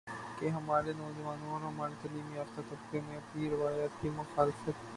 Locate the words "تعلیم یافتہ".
2.01-2.61